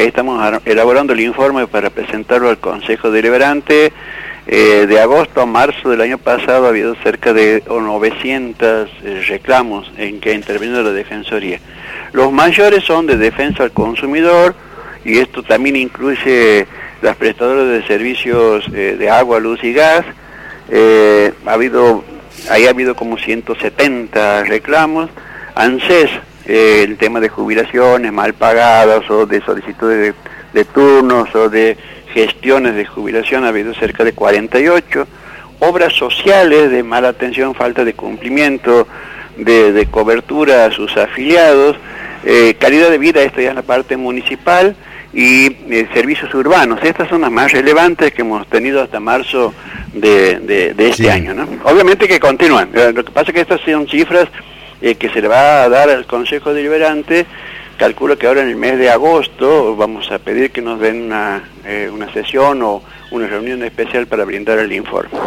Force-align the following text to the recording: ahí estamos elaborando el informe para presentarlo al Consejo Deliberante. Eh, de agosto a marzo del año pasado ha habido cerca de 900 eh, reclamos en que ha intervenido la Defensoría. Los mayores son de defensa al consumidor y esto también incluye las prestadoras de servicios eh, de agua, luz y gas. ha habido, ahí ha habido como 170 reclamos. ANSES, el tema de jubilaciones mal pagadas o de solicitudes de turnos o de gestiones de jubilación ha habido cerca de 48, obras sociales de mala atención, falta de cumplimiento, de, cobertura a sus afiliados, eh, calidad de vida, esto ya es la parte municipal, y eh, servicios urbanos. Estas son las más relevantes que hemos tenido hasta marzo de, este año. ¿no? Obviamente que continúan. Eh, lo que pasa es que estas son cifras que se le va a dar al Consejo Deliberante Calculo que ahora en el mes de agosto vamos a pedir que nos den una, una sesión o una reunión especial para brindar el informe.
ahí 0.00 0.06
estamos 0.06 0.40
elaborando 0.64 1.12
el 1.12 1.20
informe 1.20 1.66
para 1.66 1.90
presentarlo 1.90 2.50
al 2.50 2.58
Consejo 2.58 3.10
Deliberante. 3.10 3.92
Eh, 4.46 4.86
de 4.86 5.00
agosto 5.00 5.42
a 5.42 5.46
marzo 5.46 5.90
del 5.90 6.00
año 6.00 6.16
pasado 6.16 6.66
ha 6.66 6.68
habido 6.70 6.94
cerca 7.02 7.34
de 7.34 7.62
900 7.68 8.88
eh, 9.04 9.22
reclamos 9.28 9.92
en 9.98 10.20
que 10.20 10.30
ha 10.30 10.34
intervenido 10.34 10.82
la 10.82 10.92
Defensoría. 10.92 11.60
Los 12.12 12.32
mayores 12.32 12.84
son 12.84 13.06
de 13.06 13.18
defensa 13.18 13.62
al 13.64 13.72
consumidor 13.72 14.54
y 15.04 15.18
esto 15.18 15.42
también 15.42 15.76
incluye 15.76 16.66
las 17.02 17.16
prestadoras 17.16 17.68
de 17.68 17.86
servicios 17.86 18.64
eh, 18.72 18.96
de 18.98 19.10
agua, 19.10 19.38
luz 19.38 19.62
y 19.62 19.72
gas. 19.74 20.04
ha 21.46 21.52
habido, 21.52 22.04
ahí 22.50 22.66
ha 22.66 22.70
habido 22.70 22.94
como 22.94 23.18
170 23.18 24.44
reclamos. 24.44 25.10
ANSES, 25.54 26.10
el 26.48 26.96
tema 26.96 27.20
de 27.20 27.28
jubilaciones 27.28 28.12
mal 28.12 28.32
pagadas 28.32 29.08
o 29.10 29.26
de 29.26 29.40
solicitudes 29.42 30.14
de 30.52 30.64
turnos 30.64 31.34
o 31.34 31.50
de 31.50 31.76
gestiones 32.14 32.74
de 32.74 32.86
jubilación 32.86 33.44
ha 33.44 33.48
habido 33.48 33.74
cerca 33.74 34.02
de 34.02 34.12
48, 34.12 35.06
obras 35.60 35.92
sociales 35.92 36.70
de 36.70 36.82
mala 36.82 37.08
atención, 37.08 37.54
falta 37.54 37.84
de 37.84 37.92
cumplimiento, 37.92 38.88
de, 39.36 39.86
cobertura 39.90 40.64
a 40.64 40.70
sus 40.70 40.96
afiliados, 40.96 41.76
eh, 42.24 42.56
calidad 42.58 42.90
de 42.90 42.98
vida, 42.98 43.22
esto 43.22 43.40
ya 43.40 43.50
es 43.50 43.54
la 43.54 43.62
parte 43.62 43.96
municipal, 43.96 44.74
y 45.12 45.46
eh, 45.46 45.88
servicios 45.94 46.32
urbanos. 46.34 46.80
Estas 46.82 47.08
son 47.08 47.22
las 47.22 47.30
más 47.30 47.52
relevantes 47.52 48.12
que 48.12 48.22
hemos 48.22 48.46
tenido 48.48 48.82
hasta 48.82 49.00
marzo 49.00 49.54
de, 49.92 50.74
este 50.78 51.10
año. 51.10 51.34
¿no? 51.34 51.46
Obviamente 51.64 52.06
que 52.06 52.20
continúan. 52.20 52.70
Eh, 52.74 52.92
lo 52.94 53.04
que 53.04 53.10
pasa 53.10 53.30
es 53.30 53.34
que 53.34 53.40
estas 53.40 53.60
son 53.62 53.88
cifras 53.88 54.28
que 54.80 55.08
se 55.12 55.20
le 55.20 55.28
va 55.28 55.64
a 55.64 55.68
dar 55.68 55.90
al 55.90 56.06
Consejo 56.06 56.54
Deliberante 56.54 57.26
Calculo 57.78 58.18
que 58.18 58.26
ahora 58.26 58.42
en 58.42 58.48
el 58.48 58.56
mes 58.56 58.76
de 58.76 58.90
agosto 58.90 59.76
vamos 59.76 60.10
a 60.10 60.18
pedir 60.18 60.50
que 60.50 60.60
nos 60.60 60.80
den 60.80 61.00
una, 61.02 61.48
una 61.92 62.12
sesión 62.12 62.60
o 62.62 62.82
una 63.12 63.28
reunión 63.28 63.62
especial 63.62 64.08
para 64.08 64.24
brindar 64.24 64.58
el 64.58 64.72
informe. 64.72 65.18